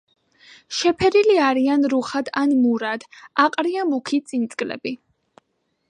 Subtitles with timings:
[0.77, 3.07] შეფერილი არიან რუხად ან მურად,
[3.45, 4.97] აყრია მუქი წინწკლები.